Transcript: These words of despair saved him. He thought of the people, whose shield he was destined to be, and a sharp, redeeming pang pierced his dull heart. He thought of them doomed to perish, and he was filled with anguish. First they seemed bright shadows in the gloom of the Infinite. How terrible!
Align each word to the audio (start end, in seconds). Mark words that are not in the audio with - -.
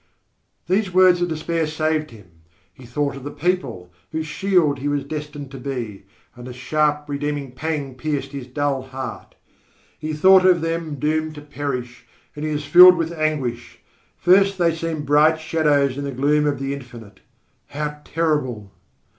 These 0.65 0.91
words 0.91 1.21
of 1.21 1.27
despair 1.29 1.67
saved 1.67 2.09
him. 2.09 2.31
He 2.73 2.87
thought 2.87 3.15
of 3.15 3.23
the 3.23 3.29
people, 3.29 3.91
whose 4.11 4.25
shield 4.25 4.79
he 4.79 4.87
was 4.87 5.03
destined 5.03 5.51
to 5.51 5.59
be, 5.59 6.07
and 6.35 6.47
a 6.47 6.53
sharp, 6.53 7.07
redeeming 7.07 7.51
pang 7.51 7.93
pierced 7.93 8.31
his 8.31 8.47
dull 8.47 8.81
heart. 8.81 9.35
He 9.99 10.13
thought 10.13 10.43
of 10.43 10.61
them 10.61 10.95
doomed 10.95 11.35
to 11.35 11.41
perish, 11.41 12.07
and 12.35 12.43
he 12.43 12.51
was 12.51 12.65
filled 12.65 12.97
with 12.97 13.11
anguish. 13.11 13.77
First 14.17 14.57
they 14.57 14.73
seemed 14.73 15.05
bright 15.05 15.39
shadows 15.39 15.95
in 15.99 16.03
the 16.03 16.11
gloom 16.11 16.47
of 16.47 16.57
the 16.57 16.73
Infinite. 16.73 17.19
How 17.67 18.01
terrible! 18.03 18.71